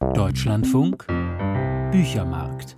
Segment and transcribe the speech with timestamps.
[0.00, 1.06] Deutschlandfunk
[1.90, 2.76] Büchermarkt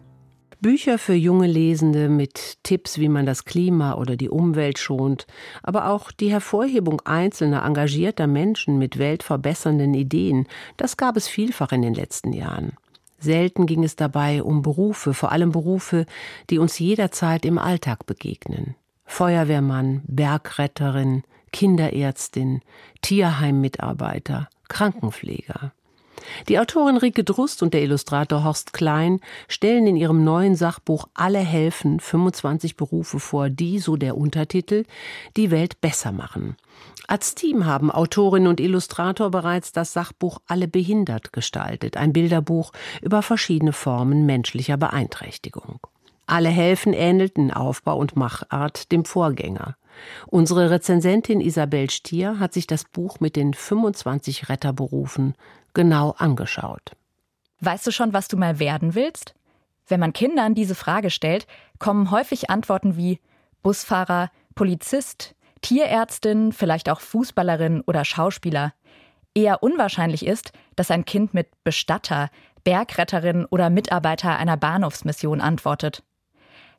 [0.60, 5.26] Bücher für junge Lesende mit Tipps, wie man das Klima oder die Umwelt schont,
[5.62, 10.46] aber auch die Hervorhebung einzelner engagierter Menschen mit weltverbessernden Ideen,
[10.78, 12.72] das gab es vielfach in den letzten Jahren.
[13.18, 16.06] Selten ging es dabei um Berufe, vor allem Berufe,
[16.48, 18.76] die uns jederzeit im Alltag begegnen.
[19.04, 22.62] Feuerwehrmann, Bergretterin, Kinderärztin,
[23.02, 25.72] Tierheimmitarbeiter, Krankenpfleger.
[26.48, 31.38] Die Autorin Rike Drust und der Illustrator Horst Klein stellen in ihrem neuen Sachbuch Alle
[31.38, 34.84] helfen 25 Berufe vor, die, so der Untertitel,
[35.36, 36.56] die Welt besser machen.
[37.06, 43.22] Als Team haben Autorin und Illustrator bereits das Sachbuch Alle behindert gestaltet, ein Bilderbuch über
[43.22, 45.80] verschiedene Formen menschlicher Beeinträchtigung.
[46.30, 49.76] Alle helfen ähnelten Aufbau und Machart dem Vorgänger.
[50.28, 55.34] Unsere Rezensentin Isabel Stier hat sich das Buch mit den 25 Retterberufen
[55.74, 56.92] genau angeschaut.
[57.58, 59.34] Weißt du schon, was du mal werden willst?
[59.88, 61.48] Wenn man Kindern diese Frage stellt,
[61.80, 63.18] kommen häufig Antworten wie
[63.64, 68.72] Busfahrer, Polizist, Tierärztin, vielleicht auch Fußballerin oder Schauspieler.
[69.34, 72.30] Eher unwahrscheinlich ist, dass ein Kind mit Bestatter,
[72.62, 76.04] Bergretterin oder Mitarbeiter einer Bahnhofsmission antwortet.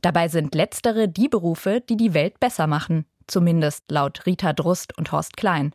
[0.02, 5.12] Dabei sind letztere die Berufe, die die Welt besser machen, zumindest laut Rita Drust und
[5.12, 5.72] Horst Klein.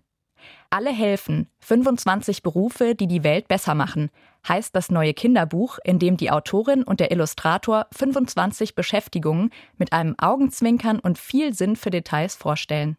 [0.70, 4.10] Alle helfen, 25 Berufe, die die Welt besser machen,
[4.48, 10.16] heißt das neue Kinderbuch, in dem die Autorin und der Illustrator 25 Beschäftigungen mit einem
[10.20, 12.98] Augenzwinkern und viel Sinn für Details vorstellen.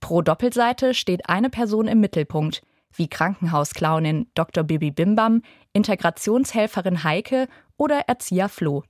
[0.00, 2.62] Pro Doppelseite steht eine Person im Mittelpunkt,
[2.94, 4.64] wie Krankenhausclownin Dr.
[4.64, 5.42] Bibi Bimbam,
[5.74, 8.82] Integrationshelferin Heike oder Erzieher Flo.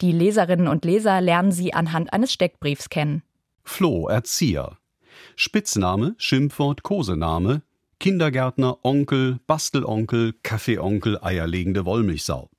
[0.00, 3.22] Die Leserinnen und Leser lernen sie anhand eines Steckbriefs kennen.
[3.62, 4.78] Flo, Erzieher.
[5.36, 7.62] Spitzname, Schimpfwort, Kosename,
[8.00, 12.50] Kindergärtner, Onkel, Bastelonkel, Kaffeeonkel, eierlegende Wollmilchsau.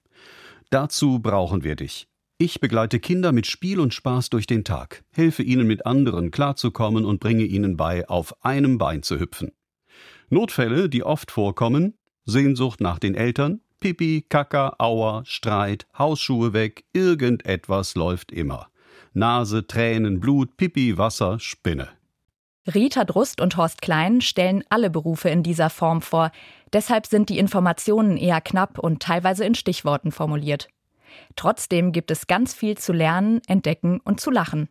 [0.70, 2.08] Dazu brauchen wir dich.
[2.38, 7.06] Ich begleite Kinder mit Spiel und Spaß durch den Tag, helfe ihnen mit anderen klarzukommen
[7.06, 9.52] und bringe ihnen bei, auf einem Bein zu hüpfen.
[10.30, 11.94] Notfälle, die oft vorkommen,
[12.26, 18.70] Sehnsucht nach den Eltern, Pipi, Kaka, Aua, Streit, Hausschuhe weg, irgendetwas läuft immer.
[19.14, 21.90] Nase, Tränen, Blut, Pipi, Wasser, Spinne.
[22.66, 26.32] Rita Drust und Horst Klein stellen alle Berufe in dieser Form vor.
[26.74, 30.68] Deshalb sind die Informationen eher knapp und teilweise in Stichworten formuliert.
[31.36, 34.68] Trotzdem gibt es ganz viel zu lernen, entdecken und zu lachen.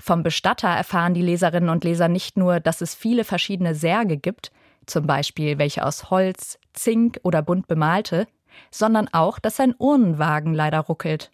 [0.00, 4.52] Vom Bestatter erfahren die Leserinnen und Leser nicht nur, dass es viele verschiedene Särge gibt,
[4.86, 8.26] zum Beispiel welche aus Holz, Zink oder bunt bemalte,
[8.70, 11.30] sondern auch, dass ein Urnenwagen leider ruckelt.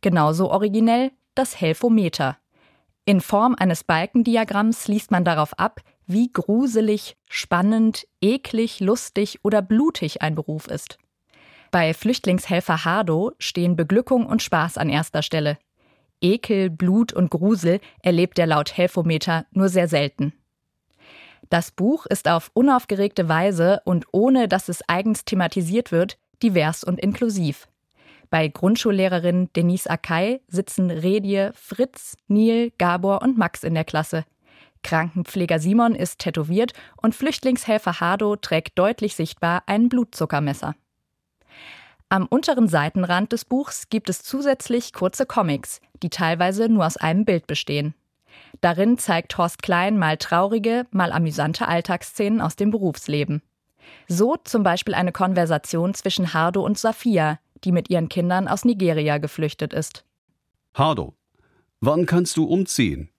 [0.00, 2.36] Genauso originell das Helfometer.
[3.04, 10.22] In Form eines Balkendiagramms liest man darauf ab, wie gruselig, spannend, eklig, lustig oder blutig
[10.22, 10.98] ein Beruf ist.
[11.70, 15.58] Bei Flüchtlingshelfer Hardo stehen Beglückung und Spaß an erster Stelle.
[16.20, 20.32] Ekel, Blut und Grusel erlebt er laut Helfometer nur sehr selten.
[21.50, 26.98] Das Buch ist auf unaufgeregte Weise und ohne dass es eigens thematisiert wird, divers und
[27.00, 27.68] inklusiv.
[28.30, 34.24] Bei Grundschullehrerin Denise Akai sitzen Redie, Fritz, Neil, Gabor und Max in der Klasse.
[34.82, 40.74] Krankenpfleger Simon ist tätowiert und Flüchtlingshelfer Hardo trägt deutlich sichtbar ein Blutzuckermesser.
[42.10, 47.24] Am unteren Seitenrand des Buchs gibt es zusätzlich kurze Comics, die teilweise nur aus einem
[47.24, 47.94] Bild bestehen.
[48.60, 53.42] Darin zeigt Horst Klein mal traurige, mal amüsante Alltagsszenen aus dem Berufsleben.
[54.08, 59.18] So zum Beispiel eine Konversation zwischen Hardo und Safia, die mit ihren Kindern aus Nigeria
[59.18, 60.04] geflüchtet ist.
[60.74, 61.14] Hardo,
[61.80, 63.10] wann kannst du umziehen?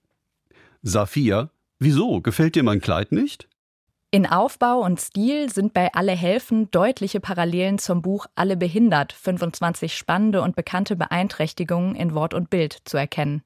[0.82, 2.20] Safia, wieso?
[2.20, 3.48] Gefällt dir mein Kleid nicht?
[4.12, 9.94] In Aufbau und Stil sind bei Alle helfen deutliche Parallelen zum Buch Alle behindert 25
[9.96, 13.44] spannende und bekannte Beeinträchtigungen in Wort und Bild zu erkennen.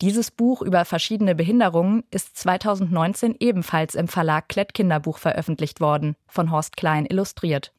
[0.00, 6.50] Dieses Buch über verschiedene Behinderungen ist 2019 ebenfalls im Verlag Klett Kinderbuch veröffentlicht worden, von
[6.52, 7.72] Horst Klein illustriert.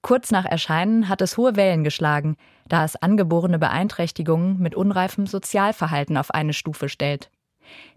[0.00, 2.36] Kurz nach Erscheinen hat es hohe Wellen geschlagen,
[2.68, 7.30] da es angeborene Beeinträchtigungen mit unreifem Sozialverhalten auf eine Stufe stellt.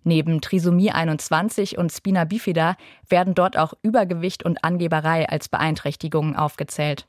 [0.03, 2.75] Neben Trisomie 21 und Spina bifida
[3.07, 7.07] werden dort auch Übergewicht und Angeberei als Beeinträchtigungen aufgezählt.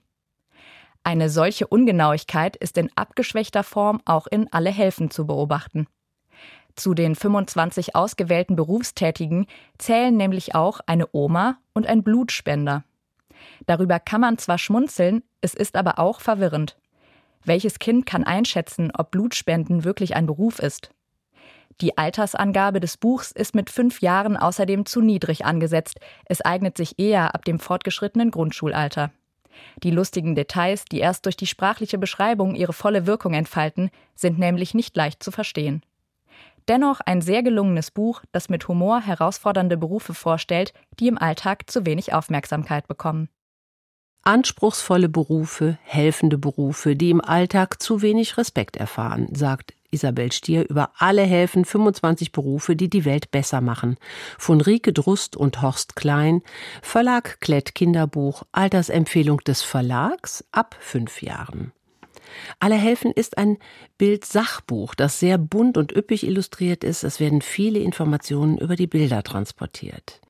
[1.05, 5.87] Eine solche Ungenauigkeit ist in abgeschwächter Form auch in Alle Helfen zu beobachten.
[6.77, 9.47] Zu den 25 ausgewählten Berufstätigen
[9.79, 12.85] zählen nämlich auch eine Oma und ein Blutspender.
[13.67, 16.79] Darüber kann man zwar schmunzeln, es ist aber auch verwirrend.
[17.45, 20.91] Welches Kind kann einschätzen, ob Blutspenden wirklich ein Beruf ist?
[21.81, 25.99] Die Altersangabe des Buchs ist mit fünf Jahren außerdem zu niedrig angesetzt.
[26.27, 29.11] Es eignet sich eher ab dem fortgeschrittenen Grundschulalter.
[29.83, 34.75] Die lustigen Details, die erst durch die sprachliche Beschreibung ihre volle Wirkung entfalten, sind nämlich
[34.75, 35.83] nicht leicht zu verstehen.
[36.69, 41.85] Dennoch ein sehr gelungenes Buch, das mit Humor herausfordernde Berufe vorstellt, die im Alltag zu
[41.87, 43.29] wenig Aufmerksamkeit bekommen.
[44.23, 50.91] Anspruchsvolle Berufe, helfende Berufe, die im Alltag zu wenig Respekt erfahren, sagt Isabel Stier über
[50.99, 53.97] alle helfen 25 Berufe, die die Welt besser machen.
[54.39, 56.43] Von Rike Drust und Horst Klein,
[56.81, 61.73] Verlag Klett Kinderbuch, Altersempfehlung des Verlags ab fünf Jahren.
[62.59, 63.59] Alle helfen ist ein
[63.99, 67.05] Bildsachbuch, das sehr bunt und üppig illustriert ist.
[67.05, 70.22] Es werden viele Informationen über die Bilder transportiert.